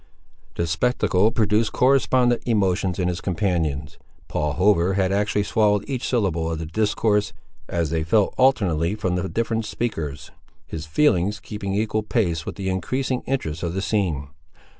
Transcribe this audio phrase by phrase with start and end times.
[0.55, 3.99] The spectacle produced correspondent emotions in his companions.
[4.27, 7.33] Paul Hover had actually swallowed each syllable of the discourse
[7.69, 10.31] as they fell alternately from the different speakers,
[10.65, 14.29] his feelings keeping equal pace with the increasing interest of the scene.